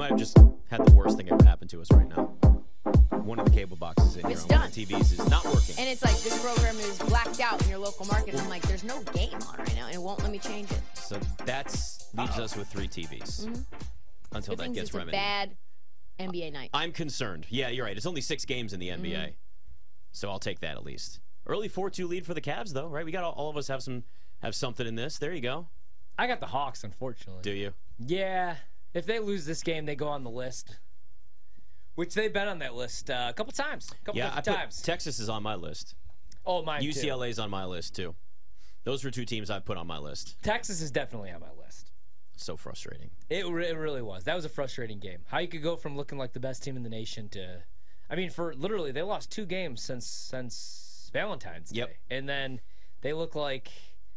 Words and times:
might 0.00 0.10
have 0.10 0.18
just 0.18 0.38
had 0.70 0.82
the 0.82 0.92
worst 0.94 1.18
thing 1.18 1.30
ever 1.30 1.44
happen 1.44 1.68
to 1.68 1.78
us 1.82 1.90
right 1.92 2.08
now. 2.08 2.22
One 3.22 3.38
of 3.38 3.44
the 3.44 3.50
cable 3.50 3.76
boxes 3.76 4.16
in 4.16 4.22
here 4.22 4.30
It's 4.32 4.44
on 4.44 4.48
one 4.48 4.56
of 4.66 4.72
done. 4.74 4.86
the 4.86 4.86
TVs 4.86 5.12
is 5.12 5.28
not 5.28 5.44
working. 5.44 5.74
And 5.78 5.86
it's 5.90 6.02
like 6.02 6.16
this 6.22 6.42
program 6.42 6.76
is 6.78 6.98
blacked 7.00 7.38
out 7.40 7.62
in 7.62 7.68
your 7.68 7.78
local 7.78 8.06
market. 8.06 8.30
And 8.32 8.40
I'm 8.40 8.48
like, 8.48 8.62
there's 8.62 8.82
no 8.82 8.98
game 9.12 9.34
on 9.46 9.58
right 9.58 9.74
now, 9.76 9.86
and 9.86 9.94
it 9.94 10.00
won't 10.00 10.22
let 10.22 10.32
me 10.32 10.38
change 10.38 10.70
it. 10.72 10.80
So 10.94 11.20
that's 11.44 12.08
leaves 12.14 12.38
us 12.38 12.56
with 12.56 12.66
three 12.68 12.88
TVs 12.88 13.44
until 14.32 14.56
Good 14.56 14.64
that 14.68 14.72
gets 14.72 14.86
it's 14.88 14.94
a 14.94 14.98
remedied. 14.98 15.12
bad 15.20 15.50
NBA 16.18 16.50
night. 16.54 16.70
I'm 16.72 16.92
concerned. 16.92 17.44
Yeah, 17.50 17.68
you're 17.68 17.84
right. 17.84 17.94
It's 17.96 18.06
only 18.06 18.22
six 18.22 18.46
games 18.46 18.72
in 18.72 18.80
the 18.80 18.88
NBA, 18.88 19.02
Mm-hmm. 19.12 19.30
so 20.12 20.30
I'll 20.30 20.38
take 20.38 20.60
that 20.60 20.76
at 20.78 20.82
least. 20.84 21.20
Early 21.46 21.68
four-two 21.68 22.06
lead 22.06 22.24
for 22.24 22.32
the 22.32 22.40
Cavs, 22.40 22.72
though, 22.72 22.86
right? 22.88 23.04
We 23.04 23.12
got 23.12 23.24
all, 23.24 23.32
all 23.32 23.50
of 23.50 23.58
us 23.58 23.68
have 23.68 23.82
some 23.82 24.04
have 24.40 24.54
something 24.54 24.86
in 24.86 24.94
this. 24.94 25.18
There 25.18 25.34
you 25.34 25.42
go. 25.42 25.68
I 26.18 26.26
got 26.26 26.40
the 26.40 26.46
Hawks, 26.46 26.84
unfortunately. 26.84 27.42
Do 27.42 27.52
you? 27.52 27.74
Yeah. 27.98 28.56
If 28.94 29.06
they 29.06 29.18
lose 29.18 29.44
this 29.46 29.62
game, 29.62 29.86
they 29.86 29.94
go 29.94 30.08
on 30.08 30.24
the 30.24 30.30
list. 30.30 30.78
Which 31.94 32.14
they've 32.14 32.32
been 32.32 32.48
on 32.48 32.60
that 32.60 32.74
list 32.74 33.10
uh, 33.10 33.26
a 33.30 33.32
couple 33.32 33.52
times. 33.52 33.90
A 33.90 34.04
couple 34.04 34.18
Yeah, 34.18 34.30
I 34.32 34.36
put 34.36 34.44
times. 34.44 34.80
Texas 34.82 35.18
is 35.18 35.28
on 35.28 35.42
my 35.42 35.54
list. 35.54 35.94
oh, 36.46 36.62
mine 36.62 36.82
too. 36.82 36.88
UCLA's 36.88 37.38
on 37.38 37.50
my 37.50 37.64
list 37.64 37.94
too. 37.94 38.14
Those 38.84 39.04
were 39.04 39.10
two 39.10 39.24
teams 39.26 39.50
I've 39.50 39.64
put 39.64 39.76
on 39.76 39.86
my 39.86 39.98
list. 39.98 40.36
Texas 40.42 40.80
is 40.80 40.90
definitely 40.90 41.30
on 41.30 41.40
my 41.40 41.50
list. 41.62 41.90
So 42.36 42.56
frustrating. 42.56 43.10
It, 43.28 43.46
re- 43.46 43.68
it 43.68 43.76
really 43.76 44.00
was. 44.00 44.24
That 44.24 44.34
was 44.34 44.46
a 44.46 44.48
frustrating 44.48 44.98
game. 44.98 45.18
How 45.26 45.38
you 45.38 45.48
could 45.48 45.62
go 45.62 45.76
from 45.76 45.96
looking 45.96 46.16
like 46.16 46.32
the 46.32 46.40
best 46.40 46.62
team 46.62 46.74
in 46.76 46.82
the 46.82 46.88
nation 46.88 47.28
to, 47.30 47.62
I 48.08 48.14
mean, 48.16 48.30
for 48.30 48.54
literally 48.54 48.92
they 48.92 49.02
lost 49.02 49.30
two 49.30 49.44
games 49.44 49.82
since 49.82 50.06
since 50.06 51.10
Valentine's 51.12 51.70
Yep. 51.72 51.88
Day, 51.88 52.16
and 52.16 52.26
then 52.28 52.60
they 53.02 53.12
look 53.12 53.34
like 53.34 53.70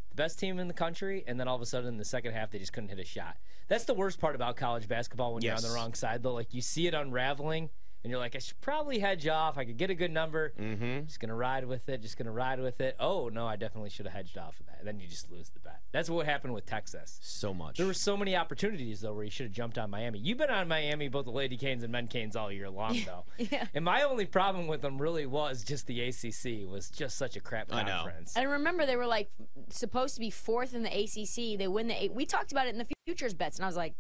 the 0.09 0.15
best 0.15 0.40
team 0.40 0.57
in 0.59 0.70
the 0.70 0.73
country, 0.73 1.26
and 1.27 1.37
then 1.37 1.49
all 1.49 1.55
of 1.57 1.62
a 1.62 1.65
sudden 1.65 1.90
in 1.90 1.98
the 1.98 2.05
second 2.05 2.31
half 2.31 2.51
they 2.51 2.59
just 2.59 2.71
couldn't 2.71 2.90
hit 2.90 2.99
a 2.99 3.03
shot. 3.05 3.35
That's 3.67 3.85
the 3.85 3.94
worst 3.94 4.20
part 4.20 4.35
about 4.35 4.55
college 4.55 4.88
basketball 4.88 5.34
when 5.34 5.44
you're 5.44 5.55
on 5.55 5.62
the 5.62 5.71
wrong 5.71 5.94
side, 5.94 6.23
though. 6.23 6.34
Like 6.34 6.54
you 6.54 6.62
see 6.62 6.88
it 6.88 6.94
unraveling, 6.94 7.70
and 8.03 8.12
you're 8.12 8.20
like, 8.20 8.35
I 8.35 8.39
should 8.39 8.59
probably 8.62 8.99
hedge 8.99 9.27
off. 9.27 9.57
I 9.57 9.65
could 9.65 9.77
get 9.77 9.90
a 9.90 9.96
good 9.96 10.12
number. 10.12 10.54
Mm-hmm. 10.59 11.05
Just 11.05 11.20
gonna 11.20 11.35
ride 11.35 11.65
with 11.65 11.87
it. 11.90 12.01
Just 12.01 12.18
gonna 12.18 12.32
ride 12.32 12.59
with 12.59 12.82
it. 12.82 12.96
Oh 12.99 13.29
no, 13.29 13.48
I 13.48 13.55
definitely 13.55 13.90
should 13.90 14.05
have 14.05 14.13
hedged 14.15 14.37
off 14.37 14.59
of 14.59 14.65
that. 14.68 14.84
then 14.84 14.99
you 14.99 15.07
just 15.07 15.32
lose 15.32 15.49
the 15.49 15.59
bet. 15.62 15.79
That's 15.91 16.09
what 16.09 16.26
happened 16.26 16.54
with 16.54 16.65
Texas. 16.65 17.20
So 17.21 17.54
much. 17.54 17.77
There 17.77 17.85
were 17.87 17.93
so 17.93 18.18
many 18.18 18.35
opportunities 18.35 19.01
though 19.01 19.13
where 19.13 19.24
you 19.24 19.29
should 19.31 19.46
have 19.46 19.54
jumped 19.54 19.77
on 19.77 19.90
Miami. 19.90 20.20
You've 20.20 20.37
been 20.37 20.49
on 20.49 20.68
Miami, 20.68 21.07
both 21.07 21.26
the 21.26 21.31
Lady 21.31 21.55
Canes 21.57 21.84
and 21.84 21.91
Men 21.91 22.07
Canes 22.07 22.35
all 22.35 22.51
year 22.51 22.70
long 22.70 22.99
though. 23.05 23.26
Yeah. 23.37 23.68
And 23.74 23.85
my 23.85 24.01
only 24.04 24.26
problem 24.26 24.68
with 24.68 24.81
them 24.81 25.01
really 25.01 25.26
was 25.26 25.63
just 25.63 25.87
the 25.87 26.01
ACC 26.01 26.70
was 26.70 26.90
just 26.90 27.18
such 27.18 27.35
a 27.35 27.40
crap 27.40 27.70
conference. 27.70 27.90
I 27.90 27.91
know. 27.98 28.04
conference. 28.04 28.34
And 28.35 28.49
remember, 28.51 28.85
they 28.85 28.96
were 28.98 29.07
like 29.07 29.31
supposed 29.70 30.15
to 30.15 30.20
be 30.20 30.29
fourth 30.29 30.74
in 30.74 30.84
the 30.84 30.90
ACC. 30.90 31.57
They 31.57 31.68
win 31.68 31.87
the. 31.87 32.04
A- 32.05 32.09
We 32.09 32.26
talked 32.26 32.51
about 32.51 32.68
it 32.68 32.71
in 32.71 32.77
the 32.79 32.87
futures 33.05 33.34
bets, 33.34 33.57
and 33.57 33.65
I 33.65 33.68
was 33.68 33.77
like, 33.77 33.96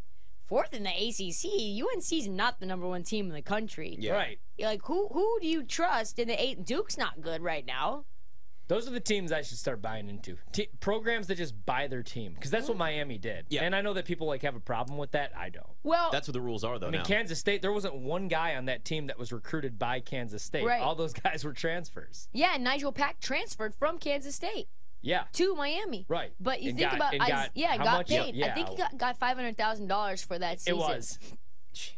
fourth 0.53 0.73
in 0.75 0.83
the 0.83 0.89
ACC. 0.89 1.81
UNC's 1.83 2.27
not 2.27 2.59
the 2.59 2.65
number 2.67 2.87
one 2.87 3.01
team 3.01 3.25
in 3.25 3.33
the 3.33 3.41
country. 3.41 3.95
Yeah. 3.99 4.13
Right. 4.13 4.39
You're 4.55 4.69
like, 4.69 4.83
who 4.83 5.07
who 5.11 5.39
do 5.41 5.47
you 5.47 5.63
trust 5.63 6.19
in 6.19 6.27
the 6.27 6.39
eight? 6.39 6.63
Duke's 6.63 6.95
not 6.95 7.21
good 7.21 7.41
right 7.41 7.65
now. 7.65 8.05
Those 8.67 8.87
are 8.87 8.91
the 8.91 8.99
teams 8.99 9.31
I 9.31 9.41
should 9.41 9.57
start 9.57 9.81
buying 9.81 10.07
into. 10.07 10.37
T- 10.51 10.69
programs 10.79 11.27
that 11.27 11.35
just 11.35 11.65
buy 11.65 11.87
their 11.87 12.03
team 12.03 12.33
because 12.33 12.51
that's 12.51 12.67
what 12.67 12.75
mm. 12.75 12.81
Miami 12.81 13.17
did. 13.17 13.45
Yeah. 13.49 13.63
And 13.63 13.75
I 13.75 13.81
know 13.81 13.93
that 13.93 14.05
people 14.05 14.27
like 14.27 14.43
have 14.43 14.55
a 14.55 14.59
problem 14.59 14.97
with 14.97 15.11
that. 15.11 15.31
I 15.35 15.49
don't. 15.49 15.65
Well, 15.83 16.11
That's 16.11 16.27
what 16.27 16.33
the 16.33 16.41
rules 16.41 16.63
are, 16.63 16.79
though. 16.79 16.87
I 16.87 16.91
mean, 16.91 16.99
now. 16.99 17.05
Kansas 17.05 17.39
State, 17.39 17.61
there 17.61 17.73
wasn't 17.73 17.95
one 17.95 18.29
guy 18.29 18.55
on 18.55 18.65
that 18.65 18.85
team 18.85 19.07
that 19.07 19.19
was 19.19 19.33
recruited 19.33 19.77
by 19.77 19.99
Kansas 19.99 20.43
State. 20.43 20.65
Right. 20.65 20.81
All 20.81 20.95
those 20.95 21.13
guys 21.23 21.43
were 21.43 21.51
transfers. 21.51 22.29
yeah, 22.31 22.53
and 22.55 22.65
Nijel 22.65 22.95
Pack 22.95 23.19
transferred 23.19 23.75
from 23.75 23.97
Kansas 23.97 24.35
State 24.35 24.69
Yeah. 25.03 25.25
to 25.33 25.53
Miami. 25.55 26.05
Right. 26.07 26.31
But 26.39 26.61
you 26.63 26.69
And 26.69 26.79
think 26.79 26.89
got- 26.91 26.95
about, 26.97 27.13
Is- 27.13 27.19
got- 27.27 27.49
yeah, 27.53 27.77
got 27.77 27.85
much? 27.85 28.07
paid. 28.07 28.33
Yeah. 28.35 28.47
I 28.47 28.55
think 28.55 28.69
he 28.69 28.75
got, 28.77 28.97
got 28.97 29.17
five 29.19 29.35
hundred 29.37 29.55
thousand 29.57 29.87
dollars 29.87 30.23
for 30.23 30.39
that 30.39 30.59
season. 30.61 30.73
It 30.73 30.77
was. 30.81 31.19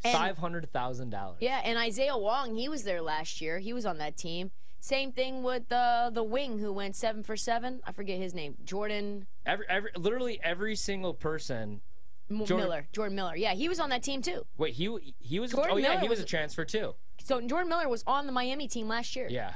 Five 0.04 0.38
hundred 0.38 0.72
thousand 0.72 1.10
dollars. 1.12 1.38
Yeah, 1.42 1.62
and 1.64 1.78
Isaiah 1.78 2.18
Wong, 2.18 2.56
he 2.56 2.68
was 2.70 2.84
there 2.84 3.02
last 3.02 3.42
year. 3.42 3.60
He 3.60 3.74
was 3.74 3.86
on 3.86 3.98
that 4.00 4.18
team. 4.18 4.52
Same 4.80 5.12
thing 5.12 5.44
with 5.44 5.68
the 5.70 6.10
the 6.14 6.24
wing 6.24 6.60
who 6.60 6.72
went 6.72 6.96
seven 6.96 7.24
for 7.24 7.36
seven. 7.36 7.82
I 7.86 7.92
forget 7.92 8.20
his 8.20 8.34
name. 8.34 8.56
Jordan 8.64 9.28
Every, 9.46 9.66
every, 9.70 9.92
literally 9.98 10.40
every 10.44 10.76
single 10.76 11.14
person. 11.14 11.82
M- 12.32 12.38
Jordan- 12.46 12.58
Miller. 12.70 12.88
Jordan 12.94 13.16
Miller. 13.16 13.36
Yeah, 13.36 13.54
he 13.54 13.68
was 13.70 13.80
on 13.80 13.90
that 13.90 14.02
team 14.02 14.22
too. 14.22 14.46
Wait, 14.58 14.74
he 14.76 15.14
he 15.20 15.40
was. 15.40 15.52
Jordan 15.52 15.72
oh 15.74 15.78
yeah, 15.78 15.90
Miller 15.90 16.00
he 16.02 16.08
was, 16.08 16.20
was- 16.20 16.26
a 16.26 16.28
transfer 16.28 16.64
too. 16.66 16.96
So 17.24 17.42
Jordan 17.42 17.68
Miller 17.70 17.90
was 17.90 18.04
on 18.08 18.26
the 18.28 18.32
Miami 18.32 18.68
team 18.68 18.88
last 18.88 19.16
year 19.16 19.28
Yeah. 19.30 19.54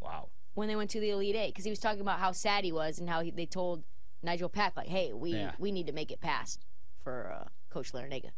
Wow. 0.00 0.28
When 0.60 0.68
they 0.68 0.76
went 0.76 0.90
to 0.90 1.00
the 1.00 1.08
Elite 1.08 1.36
Eight 1.36 1.54
because 1.54 1.64
he 1.64 1.70
was 1.70 1.78
talking 1.78 2.02
about 2.02 2.18
how 2.18 2.32
sad 2.32 2.64
he 2.64 2.70
was 2.70 2.98
and 2.98 3.08
how 3.08 3.22
he, 3.22 3.30
they 3.30 3.46
told 3.46 3.82
Nijel 4.22 4.52
Pack 4.52 4.76
like, 4.76 4.88
"Hey, 4.88 5.10
we 5.10 5.32
Yeah. 5.32 5.52
we 5.58 5.72
need 5.72 5.86
to 5.86 5.92
make 5.94 6.12
it 6.12 6.20
past 6.20 6.66
for 7.02 7.32
uh, 7.34 7.48
Coach 7.70 7.92
Larrañaga." 7.94 8.32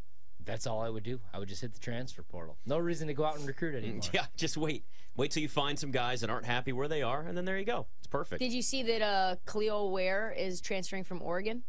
That's 0.44 0.64
all 0.64 0.80
I 0.80 0.88
would 0.88 1.02
do. 1.02 1.18
I 1.34 1.40
would 1.40 1.48
just 1.48 1.62
hit 1.62 1.74
the 1.74 1.80
transfer 1.80 2.22
portal. 2.22 2.58
No 2.64 2.78
reason 2.78 3.08
to 3.08 3.14
go 3.14 3.24
out 3.24 3.38
and 3.40 3.48
recruit 3.48 3.74
anymore. 3.74 4.02
Yeah, 4.12 4.26
just 4.36 4.56
wait. 4.56 4.84
Wait 5.16 5.32
till 5.32 5.42
you 5.42 5.48
find 5.48 5.76
some 5.76 5.90
guys 5.90 6.20
that 6.20 6.30
aren't 6.30 6.46
happy 6.46 6.72
where 6.72 6.86
they 6.86 7.02
are, 7.02 7.22
and 7.22 7.36
then 7.36 7.44
there 7.44 7.58
you 7.58 7.64
go. 7.64 7.86
It's 7.98 8.06
perfect. 8.06 8.38
Did 8.38 8.52
you 8.52 8.62
see 8.62 8.84
that 8.84 9.02
uh, 9.02 9.36
Kel'el 9.44 9.90
Ware 9.90 10.30
is 10.30 10.60
transferring 10.60 11.02
from 11.02 11.20
Oregon? 11.22 11.64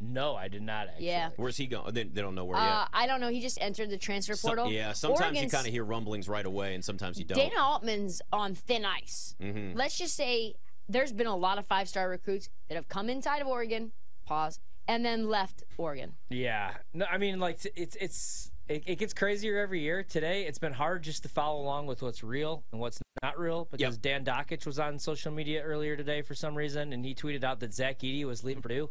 No, 0.00 0.36
I 0.36 0.48
did 0.48 0.62
not 0.62 0.88
actually. 0.88 1.06
Yeah. 1.06 1.30
Where's 1.36 1.56
he 1.56 1.66
going? 1.66 1.92
They, 1.92 2.04
they 2.04 2.20
don't 2.22 2.34
know 2.34 2.44
where 2.44 2.56
Uh, 2.56 2.80
yet. 2.80 2.88
I 2.92 3.06
don't 3.06 3.20
know. 3.20 3.28
He 3.30 3.40
just 3.40 3.58
entered 3.60 3.90
the 3.90 3.98
transfer 3.98 4.34
So- 4.34 4.48
portal. 4.48 4.70
yeah, 4.70 4.92
sometimes 4.92 5.40
you 5.40 5.48
kind 5.48 5.66
of 5.66 5.72
hear 5.72 5.84
rumblings 5.84 6.28
right 6.28 6.46
away, 6.46 6.74
and 6.74 6.84
sometimes 6.84 7.18
you 7.18 7.24
don't. 7.24 7.36
Dana 7.38 7.60
Altman's 7.60 8.22
on 8.32 8.54
thin 8.54 8.84
ice. 8.84 9.34
Mhm. 9.40 9.74
Let's 9.74 9.98
just 9.98 10.14
say 10.14 10.54
there's 10.88 11.12
been 11.12 11.26
a 11.26 11.36
lot 11.36 11.58
of 11.58 11.66
five 11.66 11.88
star 11.88 12.08
recruits 12.08 12.48
that 12.68 12.76
have 12.76 12.88
come 12.88 13.10
inside 13.10 13.42
of 13.42 13.48
Oregon, 13.48 13.92
pause, 14.24 14.60
and 14.86 15.04
then 15.04 15.28
left 15.28 15.64
Oregon. 15.76 16.14
Yeah. 16.30 16.74
No, 16.94 17.04
I 17.10 17.18
mean, 17.18 17.40
like 17.40 17.58
it's 17.74 17.96
it's 17.96 18.50
it, 18.68 18.84
it 18.86 18.96
gets 18.96 19.14
crazier 19.14 19.58
every 19.58 19.80
year. 19.80 20.02
Today, 20.02 20.44
it's 20.46 20.58
been 20.58 20.74
hard 20.74 21.02
just 21.02 21.22
to 21.24 21.28
follow 21.28 21.60
along 21.60 21.86
with 21.86 22.02
what's 22.02 22.22
real 22.22 22.64
and 22.70 22.80
what's 22.80 23.00
not 23.22 23.38
real 23.38 23.66
because 23.70 23.96
Dan 23.98 24.24
Dakich 24.24 24.64
was 24.66 24.78
on 24.78 24.98
social 24.98 25.32
media 25.32 25.62
earlier 25.62 25.96
today 25.96 26.20
for 26.22 26.34
some 26.34 26.54
reason, 26.54 26.92
and 26.92 27.04
he 27.04 27.14
tweeted 27.14 27.42
out 27.44 27.60
that 27.60 27.72
Zach 27.74 27.98
Edey 28.00 28.24
was 28.24 28.44
leaving 28.44 28.62
Purdue, 28.62 28.90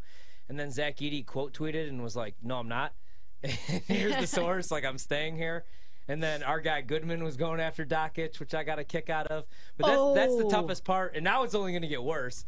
and 0.50 0.59
then 0.59 0.72
Zach 0.72 0.97
Edey 0.97 1.25
quote 1.25 1.53
tweeted 1.53 1.88
and 1.90 2.03
was 2.03 2.16
like, 2.16 2.35
"No, 2.41 2.58
I'm 2.58 2.68
not." 2.68 2.94
Here's 3.44 4.16
the 4.18 4.28
source. 4.28 4.72
Like 4.72 4.85
I'm 4.85 4.97
staying 4.97 5.38
here. 5.38 5.66
And 6.09 6.24
then 6.24 6.41
our 6.41 6.62
guy 6.62 6.81
Goodman 6.81 7.24
was 7.24 7.35
going 7.35 7.59
after 7.59 7.85
Dakich, 7.85 8.40
which 8.40 8.53
I 8.53 8.63
got 8.63 8.80
a 8.80 8.84
kick 8.86 9.09
out 9.09 9.28
of. 9.28 9.46
But 9.78 9.88
that's, 9.88 10.16
that's 10.16 10.38
the 10.38 10.46
Oh. 10.46 10.50
toughest 10.50 10.86
part. 10.86 11.16
And 11.16 11.24
now 11.24 11.44
it's 11.44 11.53
only 11.53 11.74
going 11.74 11.81
to 11.81 11.88
get 11.88 12.02
worse. 12.02 12.46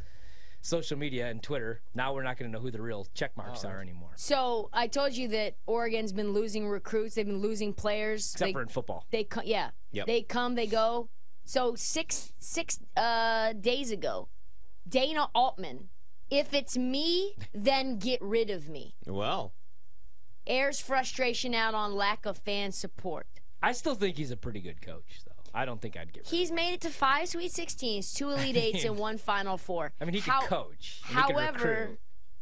Social 0.61 0.97
media 0.97 1.27
and 1.27 1.43
Twitter. 1.43 1.81
Now 1.93 2.13
we're 2.13 2.23
not 2.23 2.37
going 2.37 2.49
to 2.51 2.57
know 2.57 2.61
who 2.61 2.71
the 2.71 2.81
real 2.81 3.05
check 3.13 3.35
marks 3.37 3.63
are 3.65 3.81
anymore. 3.81 4.11
So 4.15 4.69
I 4.73 4.87
told 4.87 5.13
you 5.13 5.27
that 5.29 5.55
Oregon's 5.67 6.11
been 6.11 6.31
losing 6.33 6.67
recruits. 6.67 7.15
They've 7.15 7.25
been 7.25 7.39
losing 7.41 7.73
players. 7.73 8.31
Except 8.33 8.47
they, 8.49 8.53
for 8.53 8.61
in 8.61 8.67
football. 8.69 9.05
they 9.11 9.23
co- 9.25 9.41
yeah. 9.45 9.69
Yep. 9.91 10.07
They 10.07 10.21
come, 10.21 10.55
they 10.55 10.67
go. 10.67 11.09
So 11.45 11.75
six 11.75 12.33
six 12.39 12.79
uh, 12.97 13.53
days 13.53 13.91
ago, 13.91 14.27
Dana 14.87 15.27
Altman. 15.33 15.89
If 16.29 16.53
it's 16.53 16.77
me, 16.77 17.35
then 17.53 17.97
get 17.97 18.21
rid 18.21 18.49
of 18.49 18.69
me. 18.69 18.95
Well, 19.07 19.53
Airs 20.47 20.79
frustration 20.79 21.53
out 21.53 21.73
on 21.73 21.93
lack 21.95 22.25
of 22.25 22.37
fan 22.37 22.71
support. 22.71 23.27
I 23.61 23.71
still 23.71 23.95
think 23.95 24.17
he's 24.17 24.31
a 24.31 24.37
pretty 24.37 24.59
good 24.61 24.81
coach, 24.81 25.21
though. 25.25 25.33
I 25.53 25.65
don't 25.65 25.81
think 25.81 25.97
I'd 25.97 26.13
get 26.13 26.23
rid 26.23 26.27
He's 26.29 26.51
made 26.51 26.73
it 26.73 26.81
to 26.81 26.89
five 26.89 27.27
Sweet 27.29 27.51
16s, 27.51 28.13
two 28.15 28.29
Elite 28.31 28.55
Eights, 28.57 28.83
and 28.83 28.97
one 28.97 29.17
Final 29.17 29.57
Four. 29.57 29.93
I 29.99 30.05
mean, 30.05 30.13
he 30.13 30.19
How- 30.21 30.39
can 30.41 30.49
coach. 30.49 31.01
and 31.07 31.17
he 31.17 31.23
can 31.25 31.35
However, 31.35 31.97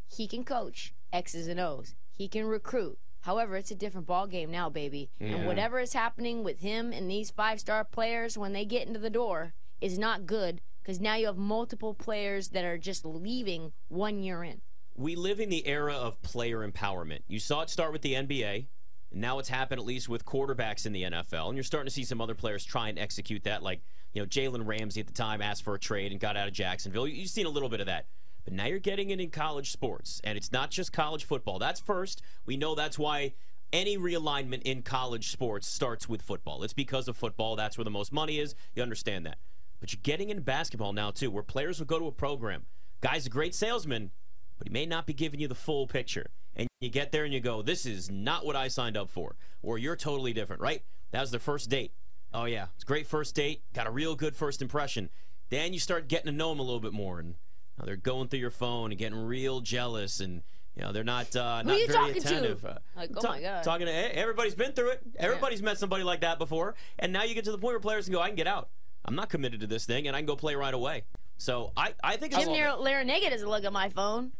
he 0.07 0.27
can 0.27 0.43
coach 0.43 0.93
X's 1.11 1.47
and 1.47 1.59
O's. 1.59 1.95
He 2.11 2.27
can 2.27 2.45
recruit. 2.45 2.97
However, 3.21 3.57
it's 3.57 3.71
a 3.71 3.75
different 3.75 4.07
ball 4.07 4.27
game 4.27 4.51
now, 4.51 4.69
baby. 4.69 5.09
And 5.19 5.45
whatever 5.45 5.79
is 5.79 5.93
happening 5.93 6.43
with 6.43 6.59
him 6.61 6.93
and 6.93 7.09
these 7.09 7.29
five-star 7.29 7.83
players 7.83 8.37
when 8.37 8.53
they 8.53 8.63
get 8.63 8.87
into 8.87 8.99
the 8.99 9.09
door 9.09 9.53
is 9.81 9.99
not 9.99 10.25
good 10.25 10.61
because 10.87 11.01
now 11.01 11.15
you 11.15 11.25
have 11.25 11.37
multiple 11.37 11.93
players 11.93 12.47
that 12.49 12.63
are 12.63 12.77
just 12.77 13.05
leaving 13.05 13.73
one 13.89 14.19
year 14.19 14.41
in. 14.41 14.61
we 14.95 15.17
live 15.17 15.41
in 15.41 15.49
the 15.49 15.67
era 15.67 15.93
of 15.93 16.19
player 16.21 16.65
empowerment. 16.65 17.19
You 17.27 17.39
saw 17.39 17.61
it 17.61 17.69
start 17.69 17.91
with 17.91 18.01
the 18.01 18.13
NBA, 18.13 18.67
and 19.11 19.21
now 19.21 19.37
it's 19.37 19.49
happened 19.49 19.81
at 19.81 19.85
least 19.85 20.07
with 20.07 20.25
quarterbacks 20.25 20.85
in 20.85 20.93
the 20.93 21.03
NFL. 21.03 21.49
And 21.49 21.57
you're 21.57 21.65
starting 21.65 21.87
to 21.87 21.93
see 21.93 22.05
some 22.05 22.21
other 22.21 22.33
players 22.33 22.63
try 22.63 22.87
and 22.87 22.97
execute 22.97 23.43
that, 23.43 23.63
like 23.63 23.81
you 24.13 24.21
know 24.21 24.25
Jalen 24.25 24.65
Ramsey 24.65 25.01
at 25.01 25.07
the 25.07 25.13
time 25.13 25.41
asked 25.41 25.63
for 25.63 25.75
a 25.75 25.79
trade 25.79 26.13
and 26.13 26.21
got 26.21 26.37
out 26.37 26.47
of 26.47 26.53
Jacksonville. 26.53 27.05
You've 27.05 27.29
seen 27.29 27.45
a 27.45 27.49
little 27.49 27.69
bit 27.69 27.81
of 27.81 27.87
that. 27.87 28.05
But 28.45 28.53
now 28.53 28.67
you're 28.67 28.79
getting 28.79 29.09
it 29.09 29.19
in 29.19 29.29
college 29.29 29.71
sports, 29.71 30.21
and 30.23 30.37
it's 30.37 30.53
not 30.53 30.71
just 30.71 30.93
college 30.93 31.25
football. 31.25 31.59
That's 31.59 31.81
first. 31.81 32.21
We 32.45 32.55
know 32.55 32.75
that's 32.75 32.97
why 32.97 33.33
any 33.73 33.97
realignment 33.97 34.61
in 34.61 34.83
college 34.83 35.31
sports 35.31 35.67
starts 35.67 36.07
with 36.07 36.21
football. 36.21 36.63
It's 36.63 36.71
because 36.71 37.09
of 37.09 37.17
football. 37.17 37.57
That's 37.57 37.77
where 37.77 37.83
the 37.83 37.91
most 37.91 38.13
money 38.13 38.39
is. 38.39 38.55
You 38.73 38.83
understand 38.83 39.25
that. 39.25 39.37
But 39.79 39.93
you're 39.93 39.99
getting 40.03 40.29
into 40.29 40.41
basketball 40.41 40.93
now, 40.93 41.11
too, 41.11 41.29
where 41.31 41.43
players 41.43 41.79
will 41.79 41.85
go 41.85 41.99
to 41.99 42.07
a 42.07 42.11
program. 42.11 42.65
Guy's 43.01 43.25
a 43.27 43.29
great 43.29 43.53
salesman, 43.53 44.11
but 44.57 44.67
he 44.67 44.73
may 44.73 44.85
not 44.85 45.05
be 45.05 45.13
giving 45.13 45.39
you 45.39 45.47
the 45.47 45.55
full 45.55 45.85
picture. 45.87 46.27
And 46.55 46.67
you 46.81 46.89
get 46.89 47.11
there 47.11 47.23
and 47.25 47.33
you 47.33 47.39
go, 47.39 47.61
this 47.61 47.85
is 47.85 48.09
not 48.09 48.45
what 48.45 48.55
I 48.55 48.67
signed 48.69 48.97
up 48.97 49.09
for. 49.09 49.35
Or 49.61 49.77
you're 49.77 49.95
totally 49.95 50.33
different, 50.33 50.61
right? 50.61 50.81
That 51.11 51.21
was 51.21 51.29
their 51.31 51.39
first 51.39 51.69
date. 51.69 51.91
Oh, 52.33 52.45
yeah. 52.45 52.67
It's 52.75 52.83
a 52.83 52.87
great 52.87 53.05
first 53.05 53.35
date. 53.35 53.61
Got 53.73 53.85
a 53.87 53.91
real 53.91 54.15
good 54.15 54.35
first 54.35 54.61
impression. 54.63 55.09
Then 55.49 55.73
you 55.73 55.79
start 55.79 56.07
getting 56.07 56.25
to 56.25 56.31
know 56.31 56.49
them 56.49 56.59
a 56.59 56.63
little 56.63 56.79
bit 56.79 56.93
more. 56.93 57.19
And 57.19 57.35
now 57.77 57.85
they're 57.85 57.95
going 57.95 58.27
through 58.29 58.39
your 58.39 58.49
phone 58.51 58.91
and 58.91 58.97
getting 58.97 59.17
real 59.17 59.61
jealous. 59.61 60.19
And 60.19 60.41
You 60.75 60.81
know, 60.83 60.91
they're 60.91 61.03
not 61.03 61.35
uh, 61.35 61.61
Who 61.61 61.69
not 61.69 61.79
you 61.79 61.87
very 61.87 61.97
talking 61.99 62.21
to? 62.23 62.27
attentive. 62.27 62.65
Uh, 62.65 62.77
Like, 62.95 63.11
oh 63.15 63.21
ta- 63.21 63.29
my 63.29 63.41
God. 63.41 63.63
Talking 63.63 63.85
to 63.85 63.93
eh, 63.93 64.09
everybody's 64.15 64.55
been 64.55 64.71
through 64.73 64.89
it. 64.89 65.01
Everybody's 65.17 65.61
met 65.61 65.77
somebody 65.77 66.03
like 66.03 66.21
that 66.21 66.39
before, 66.39 66.73
and 66.99 67.13
now 67.13 67.23
you 67.23 67.35
get 67.35 67.45
to 67.45 67.51
the 67.51 67.57
point 67.59 67.73
where 67.73 67.79
players 67.79 68.05
can 68.05 68.13
go, 68.13 68.21
"I 68.21 68.27
can 68.27 68.35
get 68.35 68.47
out. 68.47 68.69
I'm 69.05 69.15
not 69.15 69.29
committed 69.29 69.59
to 69.61 69.67
this 69.67 69.85
thing, 69.85 70.07
and 70.07 70.15
I 70.15 70.19
can 70.19 70.25
go 70.25 70.35
play 70.35 70.55
right 70.55 70.73
away." 70.73 71.03
So 71.37 71.71
I, 71.77 71.93
I 72.03 72.17
think 72.17 72.33
it's 72.33 72.43
Jim 72.43 72.51
Lar- 72.53 72.77
Larrañaga 72.77 73.29
doesn't 73.29 73.47
look 73.49 73.63
at 73.63 73.73
my 73.73 73.89
phone. 73.89 74.31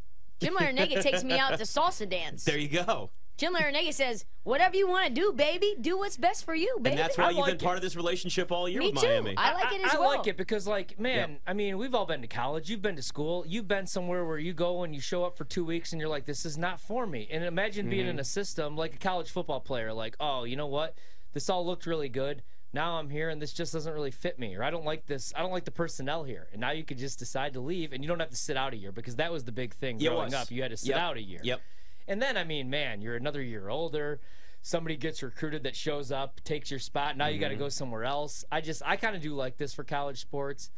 Jim 0.42 0.56
Larrañaga 0.60 1.02
takes 1.02 1.24
me 1.24 1.38
out 1.40 1.58
to 1.58 1.64
salsa 1.64 2.10
dance. 2.10 2.44
there 2.44 2.58
you 2.58 2.68
go. 2.70 3.10
Jim 3.38 3.54
Larrañaga 3.54 3.94
says, 3.94 4.26
"Whatever 4.42 4.76
you 4.78 4.88
want 4.88 5.08
to 5.10 5.14
do, 5.14 5.32
baby, 5.32 5.76
do 5.80 5.96
what's 6.00 6.18
best 6.18 6.44
for 6.44 6.56
you, 6.56 6.76
baby." 6.82 6.90
And 6.90 7.00
that's 7.00 7.20
why 7.20 7.26
I 7.26 7.30
you've 7.30 7.38
like 7.42 7.46
been 7.50 7.56
it. 7.58 7.64
part 7.64 7.76
of 7.76 7.84
this 7.84 7.96
relationship 7.96 8.52
all 8.52 8.68
year 8.68 8.80
Me 8.80 8.90
with 8.90 9.00
too. 9.00 9.08
Miami. 9.08 9.36
I 9.38 9.54
like 9.54 9.72
it 9.74 9.86
as 9.86 9.94
I 9.94 10.00
well. 10.00 10.10
I 10.10 10.16
like 10.18 10.26
it 10.26 10.38
because, 10.38 10.66
like, 10.66 11.00
man, 11.00 11.30
Yep. 11.34 11.42
I 11.46 11.54
mean, 11.54 11.78
we've 11.78 11.94
all 11.94 12.08
been 12.08 12.22
to 12.22 12.28
college. 12.28 12.68
You've 12.68 12.82
been 12.82 12.96
to 12.96 13.04
school. 13.04 13.46
You've 13.48 13.68
been 13.68 13.86
somewhere 13.86 14.26
where 14.26 14.40
you 14.40 14.54
go 14.54 14.82
and 14.82 14.96
you 14.96 15.02
show 15.02 15.24
up 15.24 15.38
for 15.38 15.44
two 15.46 15.64
weeks 15.64 15.92
and 15.92 16.02
you're 16.02 16.10
like, 16.10 16.26
this 16.26 16.48
is 16.48 16.58
not 16.58 16.80
for 16.80 17.06
me. 17.06 17.28
And 17.32 17.44
imagine 17.44 17.88
being 17.92 18.02
Mm-hmm. 18.08 18.10
in 18.10 18.20
a 18.20 18.24
system 18.24 18.76
like 18.76 18.96
a 18.96 18.98
college 18.98 19.30
football 19.30 19.60
player, 19.60 19.94
like, 19.94 20.16
oh, 20.20 20.44
you 20.44 20.56
know 20.56 20.66
what? 20.66 20.96
This 21.34 21.48
all 21.48 21.64
looked 21.64 21.86
really 21.86 22.10
good. 22.10 22.42
Now 22.74 22.98
I'm 22.98 23.10
here 23.10 23.30
and 23.30 23.42
this 23.42 23.54
just 23.54 23.74
doesn't 23.74 23.92
really 23.94 24.12
fit 24.12 24.38
me, 24.38 24.56
or 24.56 24.64
I 24.64 24.70
don't 24.70 24.86
like 24.86 25.06
this. 25.06 25.34
I 25.36 25.42
don't 25.42 25.52
like 25.52 25.66
the 25.66 25.72
personnel 25.72 26.24
here. 26.24 26.48
And 26.52 26.62
now 26.62 26.72
you 26.72 26.84
could 26.84 26.98
just 26.98 27.18
decide 27.20 27.54
to 27.54 27.60
leave, 27.60 27.94
and 27.94 28.04
you 28.04 28.08
don't 28.08 28.20
have 28.20 28.30
to 28.30 28.36
sit 28.36 28.58
out 28.58 28.74
a 28.74 28.78
year 28.78 28.92
because 28.92 29.16
that 29.16 29.32
was 29.32 29.46
the 29.46 29.52
big 29.52 29.74
thing 29.74 30.00
Yeah, 30.00 30.10
growing 30.12 30.34
up. 30.34 30.52
You 30.52 30.62
had 30.62 30.72
to 30.72 30.78
sit 30.78 30.90
Yep. 30.90 30.98
out 31.00 31.18
a 31.18 31.22
year. 31.22 31.40
Yep. 31.44 31.62
And 32.10 32.22
then, 32.22 32.38
I 32.38 32.44
mean, 32.44 32.70
man, 32.70 33.02
you're 33.02 33.16
another 33.16 33.42
year 33.42 33.70
older. 33.70 34.20
Somebody 34.62 34.98
gets 34.98 35.24
recruited 35.24 35.64
that 35.64 35.76
shows 35.76 36.12
up, 36.12 36.42
takes 36.44 36.70
your 36.70 36.80
spot. 36.80 37.16
Now 37.16 37.28
you 37.28 37.40
got 37.40 37.50
to 37.50 37.54
Mm-hmm. 37.56 37.64
go 37.64 37.70
somewhere 37.70 38.04
else. 38.04 38.44
I 38.52 38.60
just, 38.62 38.82
I 38.86 38.98
kind 38.98 39.16
of 39.16 39.22
do 39.22 39.34
like 39.34 39.58
this 39.58 39.74
for 39.74 39.84
college 39.84 40.20
sports. 40.20 40.70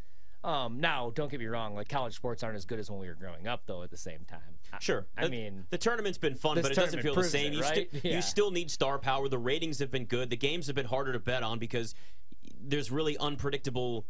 Um, 0.43 0.79
now, 0.79 1.11
don't 1.13 1.29
get 1.29 1.39
me 1.39 1.47
wrong. 1.47 1.75
Like 1.75 1.89
college 1.89 2.15
sports 2.15 2.43
aren't 2.43 2.55
as 2.55 2.65
good 2.65 2.79
as 2.79 2.89
when 2.89 2.99
we 2.99 3.07
were 3.07 3.13
growing 3.15 3.47
up, 3.47 3.63
though. 3.65 3.83
At 3.83 3.89
the 3.91 3.97
same 3.97 4.25
time, 4.25 4.39
Sure. 4.79 5.05
I 5.17 5.25
The- 5.25 5.29
mean, 5.31 5.65
the 5.69 5.77
tournament's 5.77 6.17
been 6.17 6.35
fun, 6.35 6.61
but 6.61 6.71
it 6.71 6.75
doesn't 6.75 7.01
feel 7.01 7.13
the 7.15 7.23
same. 7.25 7.51
it, 7.51 7.55
you, 7.55 7.61
right? 7.61 7.89
sti- 7.89 8.01
Yeah. 8.07 8.15
you 8.15 8.21
still 8.21 8.51
need 8.51 8.71
star 8.71 8.99
power. 8.99 9.27
The 9.27 9.37
ratings 9.37 9.79
have 9.79 9.91
been 9.91 10.05
good. 10.05 10.29
The 10.29 10.37
games 10.37 10.67
have 10.67 10.75
been 10.75 10.85
harder 10.85 11.11
to 11.13 11.19
bet 11.19 11.43
on 11.43 11.59
because 11.59 11.93
there's 12.61 12.89
really 12.91 13.17
unpredictable 13.17 14.05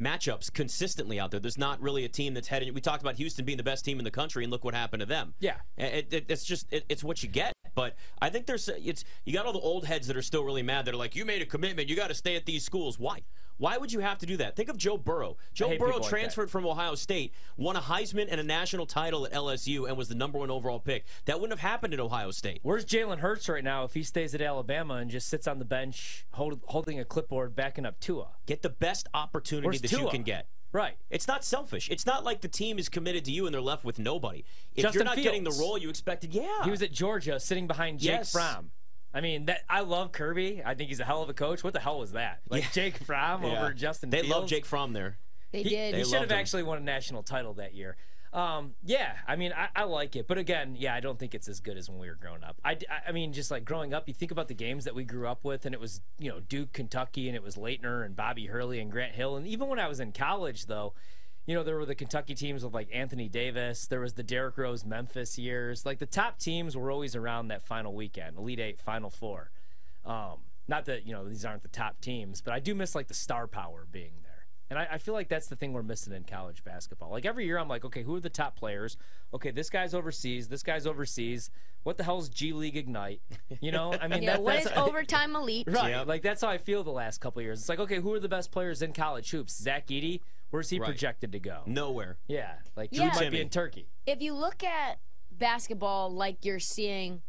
matchups 0.00 0.52
consistently 0.52 1.20
out 1.20 1.30
there. 1.30 1.38
There's 1.38 1.58
not 1.58 1.80
really 1.80 2.04
a 2.04 2.08
team 2.08 2.34
that's 2.34 2.48
heading. 2.48 2.72
We 2.74 2.80
talked 2.80 3.02
about 3.02 3.16
Houston 3.16 3.44
being 3.44 3.58
the 3.58 3.62
best 3.62 3.84
team 3.84 3.98
in 3.98 4.04
the 4.04 4.10
country, 4.10 4.42
and 4.44 4.50
look 4.50 4.64
what 4.64 4.74
happened 4.74 5.00
to 5.00 5.06
them. 5.06 5.34
Yeah. 5.38 5.56
It, 5.76 6.08
it, 6.12 6.24
it's 6.28 6.44
just 6.44 6.66
it, 6.72 6.84
it's 6.88 7.04
what 7.04 7.22
you 7.22 7.28
get. 7.28 7.52
But 7.74 7.94
I 8.22 8.30
think 8.30 8.46
there's 8.46 8.68
it's 8.68 9.04
you 9.24 9.32
got 9.32 9.46
all 9.46 9.52
the 9.52 9.58
old 9.60 9.84
heads 9.84 10.06
that 10.06 10.16
are 10.16 10.22
still 10.22 10.44
really 10.44 10.62
mad. 10.62 10.84
That 10.86 10.94
are 10.94 10.96
like, 10.96 11.14
you 11.14 11.24
made 11.24 11.42
a 11.42 11.46
commitment. 11.46 11.88
You 11.88 11.96
got 11.96 12.08
to 12.08 12.14
stay 12.14 12.36
at 12.36 12.46
these 12.46 12.64
schools. 12.64 12.98
Why? 12.98 13.22
Why 13.58 13.76
would 13.76 13.92
you 13.92 14.00
have 14.00 14.18
to 14.18 14.26
do 14.26 14.36
that? 14.38 14.56
Think 14.56 14.68
of 14.68 14.76
Joe 14.76 14.96
Burrow. 14.96 15.36
Joe 15.52 15.68
Burrow 15.78 15.92
people 15.92 16.00
like 16.00 16.08
transferred 16.10 16.50
from 16.50 16.66
Ohio 16.66 16.94
State, 16.94 17.32
won 17.56 17.76
a 17.76 17.80
Heisman 17.80 18.26
and 18.30 18.40
a 18.40 18.44
national 18.44 18.86
title 18.86 19.26
at 19.26 19.32
LSU, 19.32 19.88
and 19.88 19.96
was 19.96 20.08
the 20.08 20.14
number 20.14 20.38
one 20.38 20.50
overall 20.50 20.80
pick. 20.80 21.04
That 21.26 21.40
wouldn't 21.40 21.58
have 21.58 21.70
happened 21.70 21.94
at 21.94 22.00
Ohio 22.00 22.30
State. 22.30 22.60
where's 22.62 22.84
Jalen 22.84 23.18
Hurts 23.18 23.48
right 23.48 23.64
now 23.64 23.84
if 23.84 23.94
he 23.94 24.02
stays 24.02 24.34
at 24.34 24.40
Alabama 24.40 24.94
and 24.94 25.10
just 25.10 25.28
sits 25.28 25.46
on 25.46 25.58
the 25.58 25.64
bench 25.64 26.26
hold, 26.32 26.60
holding 26.66 26.98
a 26.98 27.04
clipboard, 27.04 27.54
backing 27.54 27.86
up 27.86 28.00
Tua? 28.00 28.28
Get 28.46 28.62
the 28.62 28.70
best 28.70 29.08
opportunity 29.14 29.66
Where's 29.66 29.80
that 29.80 29.92
you 29.92 30.08
can 30.08 30.22
get. 30.22 30.48
Right. 30.72 30.96
It's 31.08 31.28
not 31.28 31.44
selfish. 31.44 31.88
It's 31.88 32.04
not 32.04 32.24
like 32.24 32.40
the 32.40 32.48
team 32.48 32.80
is 32.80 32.88
committed 32.88 33.24
to 33.26 33.30
you 33.30 33.46
and 33.46 33.54
they're 33.54 33.62
left 33.62 33.84
with 33.84 34.00
nobody. 34.00 34.44
If 34.74 34.82
Justin 34.82 34.98
you're 34.98 35.04
not 35.04 35.16
getting 35.16 35.44
the 35.44 35.52
role 35.52 35.78
you 35.78 35.88
expected, 35.88 36.34
yeah. 36.34 36.64
He 36.64 36.70
was 36.72 36.82
at 36.82 36.90
Georgia, 36.90 37.38
sitting 37.38 37.68
behind 37.68 38.00
Jake 38.00 38.10
Yes. 38.10 38.32
Fromm. 38.32 38.72
I 39.14 39.20
mean, 39.20 39.46
that 39.46 39.60
I 39.68 39.80
love 39.82 40.10
Kirby. 40.12 40.62
I 40.64 40.74
think 40.74 40.88
he's 40.88 40.98
a 41.00 41.04
hell 41.04 41.22
of 41.22 41.28
a 41.30 41.34
coach. 41.34 41.62
What 41.62 41.72
the 41.72 41.80
hell 41.80 42.00
was 42.00 42.12
that? 42.12 42.40
Like 42.50 42.64
Yeah. 42.64 42.68
Jake 42.72 42.98
Fromm 42.98 43.42
Yeah. 43.44 43.62
over 43.62 43.72
Justin. 43.72 44.10
They 44.10 44.22
Fields? 44.22 44.30
love 44.34 44.48
Jake 44.48 44.66
Fromm 44.66 44.92
there. 44.92 45.18
They 45.52 45.62
He, 45.62 45.68
did. 45.68 45.94
he 45.94 46.04
should 46.04 46.20
have 46.20 46.30
him. 46.30 46.36
actually 46.38 46.64
won 46.64 46.78
a 46.78 46.80
national 46.80 47.22
title 47.22 47.54
that 47.54 47.74
year. 47.74 47.96
Um, 48.32 48.74
yeah, 48.84 49.12
I 49.28 49.36
mean, 49.36 49.52
I, 49.56 49.68
I 49.76 49.84
like 49.84 50.16
it, 50.16 50.26
but 50.26 50.38
again, 50.38 50.74
yeah, 50.76 50.92
I 50.92 50.98
don't 50.98 51.16
think 51.20 51.36
it's 51.36 51.46
as 51.46 51.60
good 51.60 51.76
as 51.76 51.88
when 51.88 52.00
we 52.00 52.08
were 52.08 52.16
growing 52.16 52.42
up. 52.42 52.56
I, 52.64 52.76
I 53.06 53.12
mean, 53.12 53.32
just 53.32 53.52
like 53.52 53.64
growing 53.64 53.94
up, 53.94 54.08
you 54.08 54.14
think 54.14 54.32
about 54.32 54.48
the 54.48 54.54
games 54.54 54.86
that 54.86 54.94
we 54.96 55.04
grew 55.04 55.28
up 55.28 55.44
with, 55.44 55.64
and 55.66 55.72
it 55.72 55.80
was 55.80 56.00
you 56.18 56.28
know 56.30 56.40
Duke, 56.40 56.72
Kentucky, 56.72 57.28
and 57.28 57.36
it 57.36 57.44
was 57.44 57.54
Laettner 57.54 58.04
and 58.04 58.16
Bobby 58.16 58.46
Hurley 58.46 58.80
and 58.80 58.90
Grant 58.90 59.14
Hill, 59.14 59.36
and 59.36 59.46
even 59.46 59.68
when 59.68 59.78
I 59.78 59.86
was 59.86 60.00
in 60.00 60.10
college, 60.10 60.66
though, 60.66 60.94
you 61.46 61.54
know, 61.54 61.62
there 61.62 61.76
were 61.76 61.84
the 61.84 61.94
Kentucky 61.94 62.34
teams 62.34 62.64
with 62.64 62.72
like 62.72 62.88
Anthony 62.92 63.28
Davis. 63.28 63.86
There 63.86 64.00
was 64.00 64.14
the 64.14 64.22
Derrick 64.22 64.56
Rose 64.56 64.84
Memphis 64.84 65.38
years. 65.38 65.84
Like 65.84 65.98
the 65.98 66.06
top 66.06 66.38
teams 66.38 66.76
were 66.76 66.90
always 66.90 67.14
around 67.14 67.48
that 67.48 67.62
final 67.62 67.94
weekend, 67.94 68.38
Elite 68.38 68.60
Eight, 68.60 68.80
Final 68.80 69.10
Four. 69.10 69.50
Um, 70.06 70.38
not 70.68 70.86
that 70.86 71.06
you 71.06 71.12
know 71.12 71.28
these 71.28 71.44
aren't 71.44 71.62
the 71.62 71.68
top 71.68 72.00
teams, 72.00 72.40
but 72.40 72.54
I 72.54 72.60
do 72.60 72.74
miss 72.74 72.94
like 72.94 73.08
the 73.08 73.14
star 73.14 73.46
power 73.46 73.86
being 73.90 74.12
there. 74.22 74.33
And 74.70 74.78
I, 74.78 74.88
I 74.92 74.98
feel 74.98 75.12
like 75.14 75.28
that's 75.28 75.46
the 75.48 75.56
thing 75.56 75.72
we're 75.72 75.82
missing 75.82 76.12
in 76.14 76.24
college 76.24 76.64
basketball. 76.64 77.10
Like 77.10 77.26
every 77.26 77.44
year, 77.44 77.58
I'm 77.58 77.68
like, 77.68 77.84
okay, 77.84 78.02
who 78.02 78.16
are 78.16 78.20
the 78.20 78.30
top 78.30 78.56
players? 78.56 78.96
Okay, 79.34 79.50
this 79.50 79.68
guy's 79.68 79.94
overseas. 79.94 80.48
This 80.48 80.62
guy's 80.62 80.86
overseas. 80.86 81.50
What 81.82 81.98
the 81.98 82.04
hell's 82.04 82.30
G 82.30 82.52
League 82.54 82.76
Ignite? 82.76 83.20
You 83.60 83.72
know, 83.72 83.92
I 84.00 84.08
mean, 84.08 84.22
yeah, 84.24 84.32
that, 84.32 84.42
what 84.42 84.54
that's 84.54 84.66
is 84.66 84.72
overtime 84.76 85.36
elite? 85.36 85.66
Right. 85.70 85.90
Yep. 85.90 86.06
Like 86.06 86.22
that's 86.22 86.40
how 86.40 86.48
I 86.48 86.56
feel 86.58 86.82
the 86.82 86.90
last 86.90 87.20
couple 87.20 87.40
of 87.40 87.44
years. 87.44 87.60
It's 87.60 87.68
like, 87.68 87.78
okay, 87.80 88.00
who 88.00 88.12
are 88.14 88.20
the 88.20 88.28
best 88.28 88.50
players 88.52 88.80
in 88.80 88.92
college 88.94 89.30
hoops? 89.30 89.54
Zach 89.60 89.88
Edey, 89.88 90.20
where's 90.50 90.70
he 90.70 90.78
Right. 90.78 90.86
projected 90.86 91.32
to 91.32 91.38
go? 91.38 91.60
Nowhere. 91.66 92.16
Yeah, 92.26 92.54
like 92.74 92.88
Yeah. 92.90 93.10
Drew 93.10 93.20
might 93.20 93.28
Timme. 93.28 93.32
be 93.32 93.40
in 93.42 93.50
Turkey. 93.50 93.86
If 94.06 94.22
you 94.22 94.32
look 94.32 94.64
at 94.64 94.98
basketball 95.30 96.10
like 96.10 96.44
you're 96.44 96.58
seeing 96.60 97.20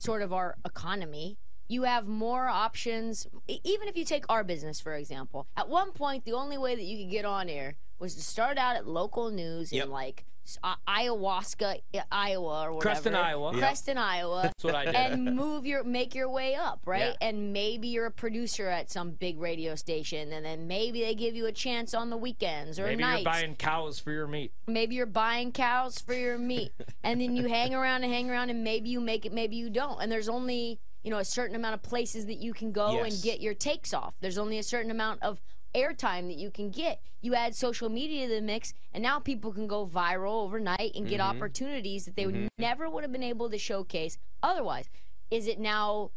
sort 0.00 0.22
of 0.22 0.32
our 0.32 0.56
economy, 0.64 1.36
you 1.68 1.82
have 1.84 2.08
more 2.08 2.46
options. 2.48 3.26
E- 3.46 3.60
Even 3.64 3.88
if 3.88 3.96
you 3.96 4.04
take 4.04 4.24
our 4.28 4.42
business, 4.44 4.80
for 4.80 4.94
example, 4.94 5.46
at 5.56 5.68
one 5.68 5.92
point, 5.92 6.24
the 6.24 6.32
only 6.32 6.58
way 6.58 6.74
that 6.74 6.82
you 6.84 6.98
could 7.04 7.10
get 7.10 7.24
on 7.24 7.48
air 7.48 7.76
was 7.98 8.14
to 8.14 8.22
start 8.22 8.58
out 8.58 8.76
at 8.76 8.86
local 8.86 9.30
news 9.30 9.72
Yep. 9.72 9.84
in 9.86 9.90
like 9.90 10.24
s- 10.46 10.58
uh, 10.62 10.76
ayahuasca, 10.86 11.80
Iowa, 12.12 12.62
or 12.62 12.72
whatever. 12.72 12.80
Creston, 12.80 13.14
Iowa. 13.14 13.50
Yep. 13.52 13.60
Creston, 13.60 13.98
Iowa. 13.98 14.42
That's 14.44 14.64
what 14.64 14.74
I 14.74 14.84
did. 14.86 14.94
and 14.94 15.36
move 15.36 15.66
your 15.66 15.82
make 15.84 16.14
your 16.14 16.28
way 16.30 16.54
up, 16.54 16.80
right? 16.86 17.14
Yeah. 17.20 17.28
And 17.28 17.52
maybe 17.52 17.88
you're 17.88 18.06
a 18.06 18.10
producer 18.10 18.68
at 18.68 18.90
some 18.90 19.10
big 19.12 19.38
radio 19.40 19.74
station, 19.74 20.32
and 20.32 20.44
then 20.46 20.66
maybe 20.66 21.00
they 21.02 21.14
give 21.14 21.34
you 21.34 21.46
a 21.46 21.52
chance 21.52 21.92
on 21.92 22.08
the 22.10 22.16
weekends 22.16 22.78
or 22.78 22.84
Maybe 22.86 23.02
nights. 23.02 23.22
you're 23.24 23.32
buying 23.32 23.56
cows 23.56 23.98
for 23.98 24.12
your 24.12 24.26
meat. 24.26 24.52
maybe 24.66 24.94
you're 24.94 25.06
buying 25.06 25.52
cows 25.52 25.98
for 25.98 26.14
your 26.14 26.38
meat, 26.38 26.72
and 27.02 27.20
then 27.20 27.36
you 27.36 27.48
hang 27.48 27.74
around 27.74 28.04
and 28.04 28.12
hang 28.12 28.30
around, 28.30 28.48
and 28.50 28.62
maybe 28.64 28.88
you 28.88 29.00
make 29.00 29.26
it, 29.26 29.32
maybe 29.32 29.56
you 29.56 29.68
don't. 29.70 30.00
And 30.00 30.10
there's 30.10 30.28
only 30.28 30.78
you 31.08 31.10
know 31.14 31.20
a 31.20 31.24
certain 31.24 31.56
amount 31.56 31.72
of 31.72 31.80
places 31.82 32.26
that 32.26 32.36
you 32.36 32.52
can 32.52 32.70
go 32.70 33.02
and 33.02 33.22
get 33.22 33.40
your 33.40 33.54
takes 33.54 33.94
off. 33.94 34.12
There's 34.20 34.36
only 34.36 34.58
a 34.58 34.62
certain 34.62 34.90
amount 34.90 35.22
of 35.22 35.40
airtime 35.74 36.26
that 36.26 36.36
you 36.36 36.50
can 36.50 36.68
get. 36.68 37.00
You 37.22 37.34
add 37.34 37.54
social 37.54 37.88
media 37.88 38.28
to 38.28 38.34
the 38.34 38.42
mix, 38.42 38.74
and 38.92 39.02
now 39.02 39.18
people 39.18 39.50
can 39.50 39.66
go 39.66 39.86
viral 39.86 40.44
overnight 40.44 40.92
and 40.94 41.08
get 41.08 41.18
opportunities 41.20 42.04
that 42.04 42.14
they 42.14 42.26
would 42.26 42.50
never 42.58 42.90
would 42.90 43.04
have 43.04 43.10
been 43.10 43.22
able 43.22 43.48
to 43.48 43.56
showcase 43.56 44.18
otherwise. 44.42 44.90
Is 45.30 45.46
it 45.46 45.58
now 45.58 46.10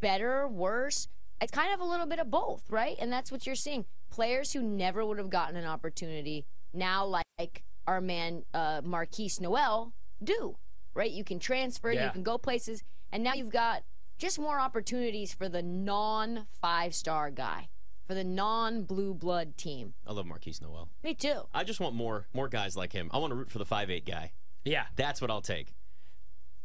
better, 0.00 0.48
worse? 0.48 1.08
It's 1.42 1.52
kind 1.52 1.74
of 1.74 1.80
a 1.80 1.84
little 1.84 2.06
bit 2.06 2.18
of 2.18 2.30
both, 2.30 2.62
right? 2.70 2.96
And 2.98 3.12
that's 3.12 3.30
what 3.30 3.44
you're 3.44 3.54
seeing. 3.54 3.84
Players 4.08 4.54
who 4.54 4.62
never 4.62 5.04
would 5.04 5.18
have 5.18 5.28
gotten 5.28 5.56
an 5.56 5.66
opportunity 5.66 6.46
now, 6.72 7.04
like 7.04 7.62
our 7.86 8.00
man 8.00 8.44
uh, 8.54 8.80
Markquis 8.80 9.38
Nowell, 9.38 9.92
do, 10.24 10.56
right? 10.94 11.10
You 11.10 11.24
can 11.24 11.38
transfer, 11.38 11.92
you 11.92 12.10
can 12.10 12.22
go 12.22 12.38
places, 12.38 12.82
and 13.12 13.22
now 13.22 13.34
you've 13.34 13.50
got 13.50 13.82
just 14.20 14.38
more 14.38 14.60
opportunities 14.60 15.32
for 15.32 15.48
the 15.48 15.62
non 15.62 16.46
five 16.60 16.94
star 16.94 17.30
guy, 17.30 17.68
for 18.06 18.14
the 18.14 18.22
non 18.22 18.84
blue 18.84 19.14
blood 19.14 19.56
team. 19.56 19.94
I 20.06 20.12
love 20.12 20.26
Markquis 20.26 20.62
Nowell. 20.62 20.88
Me 21.02 21.14
too. 21.14 21.42
I 21.52 21.64
just 21.64 21.80
want 21.80 21.94
more 21.94 22.26
more 22.32 22.48
guys 22.48 22.76
like 22.76 22.92
him. 22.92 23.10
I 23.12 23.18
want 23.18 23.32
to 23.32 23.34
root 23.34 23.50
for 23.50 23.58
the 23.58 23.64
five 23.64 23.90
eight 23.90 24.06
guy. 24.06 24.32
Yeah. 24.64 24.84
That's 24.94 25.20
what 25.20 25.30
I'll 25.30 25.40
take. 25.40 25.74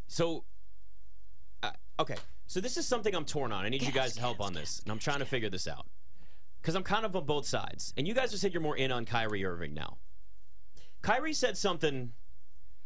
So, 0.07 0.43
uh, 1.63 1.71
okay. 1.99 2.17
So 2.47 2.59
this 2.59 2.77
is 2.77 2.87
something 2.87 3.15
I'm 3.15 3.25
torn 3.25 3.51
on. 3.51 3.65
I 3.65 3.69
need 3.69 3.81
you 3.81 3.91
guys' 3.91 4.13
to 4.15 4.19
help 4.19 4.39
on 4.39 4.53
this, 4.53 4.81
and 4.83 4.91
I'm 4.91 4.99
trying 4.99 5.19
to 5.19 5.25
figure 5.25 5.49
this 5.49 5.67
out 5.67 5.87
because 6.61 6.75
I'm 6.75 6.83
kind 6.83 7.05
of 7.05 7.15
on 7.15 7.25
both 7.25 7.47
sides. 7.47 7.93
And 7.97 8.07
you 8.07 8.13
guys 8.13 8.31
have 8.31 8.39
said 8.39 8.53
you're 8.53 8.61
more 8.61 8.77
in 8.77 8.91
on 8.91 9.05
Kyrie 9.05 9.43
Irving 9.43 9.73
now. 9.73 9.97
Kyrie 11.01 11.33
said 11.33 11.57
something 11.57 12.11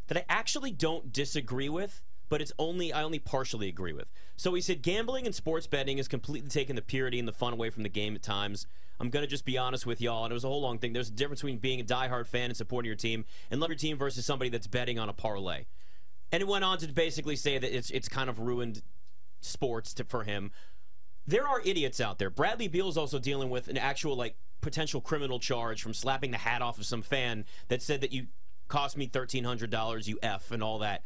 that 0.07 0.17
I 0.17 0.25
actually 0.29 0.71
don't 0.71 1.11
disagree 1.11 1.69
with, 1.69 2.01
but 2.29 2.41
it's 2.41 2.53
only 2.57 2.93
I 2.93 3.03
only 3.03 3.19
partially 3.19 3.67
agree 3.67 3.93
with. 3.93 4.07
So 4.37 4.53
he 4.53 4.61
said 4.61 4.81
gambling 4.81 5.25
and 5.25 5.35
sports 5.35 5.67
betting 5.67 5.97
has 5.97 6.07
completely 6.07 6.49
taken 6.49 6.75
the 6.75 6.81
purity 6.81 7.19
and 7.19 7.27
the 7.27 7.33
fun 7.33 7.53
away 7.53 7.69
from 7.69 7.83
the 7.83 7.89
game 7.89 8.15
at 8.15 8.23
times. 8.23 8.67
I'm 8.99 9.09
gonna 9.09 9.27
just 9.27 9.45
be 9.45 9.57
honest 9.57 9.85
with 9.85 9.99
y'all, 9.99 10.23
and 10.25 10.31
it 10.31 10.33
was 10.33 10.43
a 10.43 10.47
whole 10.47 10.61
long 10.61 10.77
thing. 10.77 10.93
There's 10.93 11.09
a 11.09 11.13
difference 11.13 11.41
between 11.41 11.57
being 11.57 11.81
a 11.81 11.83
diehard 11.83 12.27
fan 12.27 12.45
and 12.45 12.57
supporting 12.57 12.87
your 12.87 12.95
team 12.95 13.25
and 13.49 13.59
love 13.59 13.69
your 13.69 13.77
team 13.77 13.97
versus 13.97 14.25
somebody 14.25 14.49
that's 14.49 14.67
betting 14.67 14.99
on 14.99 15.09
a 15.09 15.13
parlay. 15.13 15.65
And 16.31 16.41
it 16.41 16.47
went 16.47 16.63
on 16.63 16.77
to 16.79 16.87
basically 16.87 17.35
say 17.35 17.57
that 17.57 17.75
it's 17.75 17.89
it's 17.89 18.07
kind 18.07 18.29
of 18.29 18.39
ruined 18.39 18.81
sports 19.41 19.93
to, 19.95 20.03
for 20.03 20.23
him. 20.23 20.51
There 21.25 21.47
are 21.47 21.61
idiots 21.63 21.99
out 22.01 22.19
there. 22.19 22.29
Bradley 22.29 22.67
Beal's 22.67 22.97
also 22.97 23.19
dealing 23.19 23.49
with 23.49 23.67
an 23.67 23.77
actual 23.77 24.15
like 24.15 24.35
potential 24.61 25.01
criminal 25.01 25.39
charge 25.39 25.81
from 25.81 25.93
slapping 25.93 26.31
the 26.31 26.37
hat 26.37 26.61
off 26.61 26.77
of 26.77 26.85
some 26.85 27.01
fan 27.01 27.45
that 27.69 27.81
said 27.81 28.01
that 28.01 28.11
you 28.11 28.27
cost 28.67 28.97
me 28.97 29.07
thirteen 29.07 29.43
hundred 29.43 29.69
dollars, 29.69 30.07
you 30.07 30.19
f, 30.21 30.51
and 30.51 30.61
all 30.61 30.79
that. 30.79 31.03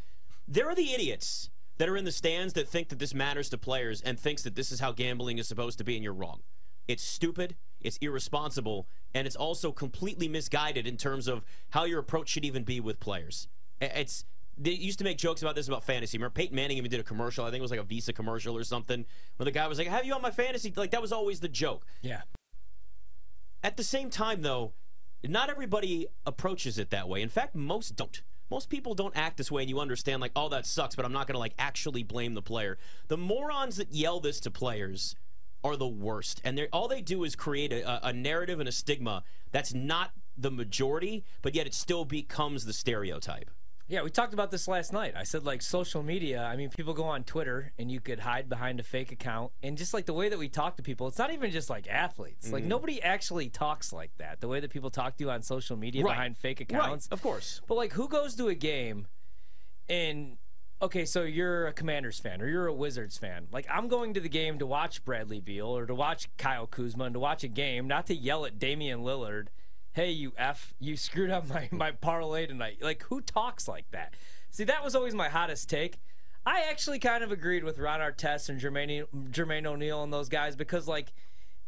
There 0.48 0.70
are 0.70 0.76
the 0.76 0.94
idiots 0.94 1.50
that 1.78 1.90
are 1.90 1.98
in 1.98 2.06
the 2.06 2.12
stands 2.12 2.54
that 2.54 2.68
think 2.68 2.90
that 2.90 3.00
this 3.00 3.14
matters 3.14 3.50
to 3.50 3.58
players 3.58 4.02
and 4.02 4.20
thinks 4.20 4.44
that 4.44 4.56
this 4.56 4.72
is 4.72 4.80
how 4.80 4.92
gambling 4.92 5.38
is 5.38 5.48
supposed 5.48 5.78
to 5.80 5.84
be, 5.84 5.96
and 5.96 6.04
you're 6.04 6.14
wrong. 6.14 6.42
It's 6.88 7.04
stupid, 7.04 7.56
it's 7.80 7.98
irresponsible, 7.98 8.88
and 9.14 9.26
it's 9.26 9.36
also 9.36 9.72
completely 9.72 10.28
misguided 10.28 10.86
in 10.86 10.98
terms 10.98 11.28
of 11.28 11.46
how 11.70 11.86
your 11.86 12.00
approach 12.00 12.30
should 12.30 12.46
even 12.46 12.64
be 12.64 12.80
with 12.80 13.00
players. 13.00 13.48
It's 13.80 14.26
they 14.56 14.72
used 14.72 15.00
to 15.00 15.04
make 15.04 15.18
jokes 15.18 15.42
about 15.42 15.56
this 15.56 15.68
about 15.68 15.84
fantasy. 15.84 16.18
Remember 16.18 16.34
Peyton 16.34 16.56
Manning 16.56 16.78
even 16.78 16.92
did 16.92 17.00
a 17.00 17.04
commercial. 17.04 17.44
I 17.44 17.50
think 17.50 17.60
it 17.60 17.64
was 17.64 17.72
like 17.72 17.80
a 17.80 17.84
Visa 17.84 18.14
commercial 18.14 18.56
or 18.56 18.64
something. 18.64 19.06
Where 19.38 19.46
the 19.46 19.52
guy 19.52 19.68
was 19.68 19.80
like, 19.80 19.88
"Have 19.88 20.06
you 20.06 20.14
on 20.14 20.22
my 20.22 20.30
fantasy?" 20.30 20.72
Like 20.76 20.92
that 20.92 21.02
was 21.02 21.12
always 21.12 21.40
the 21.40 21.48
joke. 21.48 21.86
Yeah. 22.02 22.22
At 23.64 23.78
the 23.78 23.84
same 23.84 24.10
time, 24.10 24.42
though, 24.42 24.74
not 25.32 25.50
everybody 25.50 26.08
approaches 26.25 26.77
it 26.77 26.89
that 26.89 27.08
way. 27.08 27.22
In 27.22 27.30
fact, 27.30 27.56
most 27.56 27.96
don't. 27.96 28.22
Most 28.51 28.70
people 28.70 28.94
don't 28.94 29.15
act 29.15 29.38
this 29.38 29.51
way, 29.51 29.63
and 29.63 29.70
you 29.70 29.80
understand, 29.80 30.22
like, 30.22 30.34
oh, 30.36 30.50
that 30.50 30.65
sucks, 30.65 30.96
but 30.96 31.06
I'm 31.06 31.13
not 31.13 31.27
going 31.27 31.36
to, 31.36 31.39
like, 31.39 31.56
actually 31.58 32.03
blame 32.03 32.34
the 32.34 32.42
player. 32.42 32.77
The 33.08 33.18
morons 33.18 33.77
that 33.77 33.92
yell 33.92 34.20
this 34.20 34.39
to 34.42 34.51
players 34.51 35.15
are 35.63 35.77
the 35.77 35.88
worst. 35.88 36.42
And 36.44 36.68
all 36.72 36.88
they 36.88 37.01
do 37.01 37.24
is 37.24 37.36
create 37.36 37.72
a, 37.72 38.08
a 38.08 38.13
narrative 38.13 38.60
and 38.60 38.68
a 38.68 38.72
stigma 38.72 39.24
that's 39.51 39.74
not 39.74 40.12
the 40.38 40.51
majority, 40.51 41.24
but 41.42 41.56
yet 41.56 41.68
it 41.68 41.74
still 41.74 42.06
becomes 42.06 42.65
the 42.65 42.74
stereotype. 42.74 43.50
Yeah, 43.88 44.02
we 44.02 44.10
talked 44.10 44.34
about 44.34 44.50
this 44.50 44.68
last 44.68 44.94
night. 44.94 45.13
I 45.16 45.24
said 45.24 45.44
like 45.44 45.62
social 45.62 46.04
media. 46.04 46.44
I 46.44 46.56
mean, 46.56 46.70
people 46.70 46.94
go 46.94 47.04
on 47.04 47.24
Twitter 47.24 47.74
and 47.78 47.92
you 47.92 48.00
could 48.00 48.20
hide 48.20 48.48
behind 48.48 48.80
a 48.80 48.84
fake 48.84 49.12
account, 49.12 49.52
and 49.62 49.78
just 49.78 49.94
like 49.94 50.06
the 50.06 50.13
way 50.13 50.30
that 50.30 50.40
we 50.40 50.48
talk 50.48 50.78
to 50.78 50.84
people, 50.84 51.08
it's 51.08 51.18
not 51.18 51.34
even 51.34 51.52
just 51.52 51.70
like 51.70 51.88
athletes. 51.88 52.46
Mm-hmm. 52.46 52.54
Like 52.54 52.63
nobody 52.63 53.02
actually 53.04 53.50
talks 53.50 53.92
like 53.92 54.12
that. 54.18 54.40
The 54.40 54.48
way 54.48 54.60
that 54.62 54.72
people 54.72 54.90
talk 54.90 55.18
to 55.18 55.24
you 55.24 55.32
on 55.32 55.42
social 55.42 55.75
media 55.75 56.04
right. 56.04 56.12
behind 56.12 56.38
fake 56.38 56.62
accounts, 56.62 57.08
right. 57.12 57.13
of 57.13 57.22
course. 57.22 57.62
But 57.68 57.75
like, 57.75 57.94
who 57.94 58.08
goes 58.08 58.36
to 58.36 58.48
a 58.48 58.56
game 58.56 59.08
and 59.90 60.38
okay, 60.82 61.06
so 61.06 61.24
you're 61.24 61.68
a 61.68 61.74
Commanders 61.74 62.20
fan 62.20 62.42
or 62.42 62.48
you're 62.48 62.68
a 62.68 62.74
Wizards 62.74 63.18
fan. 63.18 63.48
Like 63.52 63.66
I'm 63.70 63.88
going 63.88 64.13
to 64.13 64.20
the 64.20 64.30
game 64.30 64.60
to 64.60 64.66
watch 64.66 65.04
Bradley 65.04 65.40
Beal 65.40 65.68
or 65.68 65.86
to 65.86 65.96
watch 65.96 66.30
Kyle 66.38 66.68
Kuzma 66.68 67.06
and 67.06 67.13
to 67.13 67.20
watch 67.20 67.44
a 67.44 67.48
game, 67.48 67.88
not 67.88 68.08
to 68.08 68.16
yell 68.16 68.46
at 68.46 68.60
Damian 68.60 69.02
Lillard 69.02 69.48
hey, 69.94 70.12
you 70.12 70.34
F, 70.38 70.74
you 70.80 70.98
screwed 70.98 71.30
up 71.30 71.48
my, 71.48 71.70
my 71.72 71.92
parlay 71.92 72.46
tonight. 72.48 72.78
Like, 72.82 73.04
who 73.04 73.22
talks 73.22 73.68
like 73.68 73.90
that? 73.92 74.14
See, 74.52 74.66
that 74.66 74.84
was 74.84 74.96
always 74.96 75.16
my 75.16 75.30
hottest 75.30 75.70
take. 75.70 76.00
I 76.46 76.66
actually 76.70 77.00
kind 77.00 77.24
of 77.24 77.32
agreed 77.32 77.64
with 77.64 77.80
Ron 77.80 78.02
Artest 78.02 78.50
and 78.50 78.60
Jermaine, 78.60 79.06
Jermaine 79.32 79.66
O'Neal 79.66 80.04
and 80.04 80.12
those 80.12 80.28
guys 80.28 80.56
because, 80.58 80.88
like, 80.88 81.14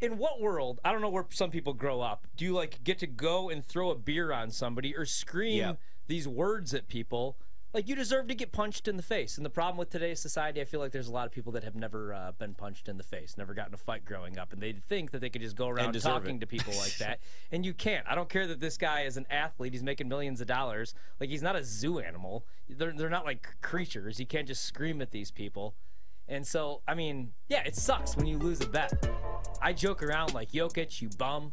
in 0.01 0.17
what 0.17 0.41
world, 0.41 0.82
I 0.84 0.91
don't 0.91 1.01
know 1.01 1.10
where 1.10 1.25
some 1.29 1.50
people 1.50 1.74
grow 1.74 2.01
up, 2.01 2.27
do 2.36 2.44
you, 2.44 2.53
like, 2.53 2.84
get 2.84 3.00
to 3.00 3.08
go 3.08 3.50
and 3.50 3.65
throw 3.65 3.89
a 3.89 3.96
beer 3.96 4.34
on 4.34 4.51
somebody 4.51 4.96
or 4.96 5.05
scream 5.05 5.58
yeah. 5.58 5.74
these 6.08 6.27
words 6.27 6.74
at 6.74 6.89
people 6.89 7.38
like 7.75 7.89
you 7.89 7.96
deserve 7.96 8.27
to 8.29 8.36
get 8.36 8.53
punched 8.53 8.88
in 8.88 8.96
the 8.96 9.03
face. 9.03 9.36
And 9.36 9.46
the 9.46 9.50
problem 9.50 9.77
with 9.77 9.89
today's 9.89 10.22
society, 10.22 10.62
I 10.62 10.63
feel 10.65 10.79
like 10.79 10.94
there's 10.94 11.10
a 11.10 11.12
lot 11.12 11.25
of 11.25 11.34
people 11.34 11.51
that 11.51 11.63
have 11.65 11.75
never 11.75 12.13
uh, 12.13 12.32
been 12.32 12.53
punched 12.53 12.88
in 12.88 12.96
the 12.96 13.03
face, 13.03 13.36
never 13.38 13.53
gotten 13.53 13.74
a 13.74 13.77
fight 13.77 14.05
growing 14.05 14.39
up, 14.39 14.53
and 14.53 14.62
they 14.62 14.72
think 14.72 15.12
that 15.12 15.20
they 15.20 15.29
could 15.29 15.41
just 15.41 15.58
go 15.58 15.67
around 15.67 15.94
talking 16.01 16.38
it. 16.38 16.39
to 16.39 16.48
people 16.48 16.74
like 16.77 16.98
that, 17.00 17.20
and 17.51 17.65
you 17.65 17.74
can't. 17.74 18.08
I 18.08 18.15
don't 18.15 18.29
care 18.29 18.48
that 18.48 18.62
this 18.62 18.77
guy 18.77 19.01
is 19.01 19.17
an 19.17 19.25
athlete; 19.29 19.74
he's 19.74 19.84
making 19.84 20.08
millions 20.08 20.39
of 20.39 20.48
dollars. 20.48 20.94
Like 21.20 21.29
he's 21.29 21.44
not 21.44 21.58
a 21.58 21.65
zoo 21.65 22.00
animal. 22.00 22.46
They're 22.70 22.94
they're 22.94 23.10
not 23.10 23.25
like 23.25 23.46
creatures. 23.62 24.22
You 24.22 24.25
can't 24.25 24.48
just 24.48 24.63
scream 24.63 25.01
at 25.01 25.12
these 25.12 25.29
people. 25.29 25.75
And 26.27 26.48
so, 26.48 26.82
I 26.88 26.96
mean, 26.96 27.34
yeah, 27.50 27.62
it 27.65 27.75
sucks 27.75 28.15
when 28.15 28.25
you 28.25 28.39
lose 28.39 28.62
a 28.62 28.67
bet. 28.67 28.94
I 29.62 29.74
joke 29.74 30.01
around 30.01 30.34
like 30.34 30.51
Jokic, 30.51 31.01
you 31.01 31.10
bum. 31.17 31.51